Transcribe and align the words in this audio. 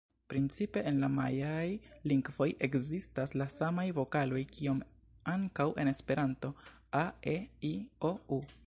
Principe 0.31 0.81
en 0.91 0.95
la 1.03 1.09
majaaj 1.17 1.67
lingvoj 2.11 2.47
ekzistas 2.69 3.35
la 3.43 3.47
samaj 3.57 3.87
vokaloj 4.01 4.43
kiom 4.57 4.81
ankaŭ 5.37 5.69
en 5.85 5.93
Esperanto: 5.95 6.53
a-e-i-o-u. 7.05 8.45